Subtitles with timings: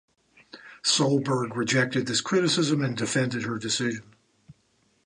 [0.81, 4.15] Solberg rejected this criticism and defended her decision.